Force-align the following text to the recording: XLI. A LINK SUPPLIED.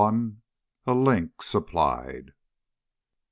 XLI. 0.07 0.37
A 0.87 0.95
LINK 0.95 1.43
SUPPLIED. 1.43 2.33